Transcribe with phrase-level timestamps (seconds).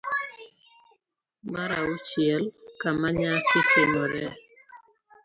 [1.51, 2.43] mar auchiel.
[2.79, 4.33] Kama nyasi timoree